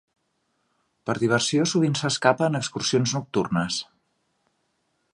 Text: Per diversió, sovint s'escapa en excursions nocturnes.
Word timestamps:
Per 1.09 1.15
diversió, 1.25 1.67
sovint 1.73 1.95
s'escapa 2.01 2.49
en 2.53 2.61
excursions 2.63 3.17
nocturnes. 3.19 3.79